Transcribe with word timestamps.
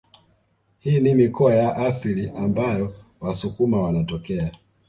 Hii 0.79 0.99
ni 0.99 1.13
mikoa 1.13 1.55
ya 1.55 1.75
asili 1.77 2.29
ambayo 2.35 2.95
wasukuma 3.19 3.81
wanatokea 3.81 4.51